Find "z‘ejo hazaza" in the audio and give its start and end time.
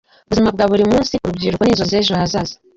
1.97-2.55